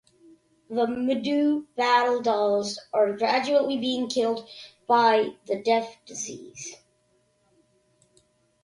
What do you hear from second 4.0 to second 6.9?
killed by the "Death Disease".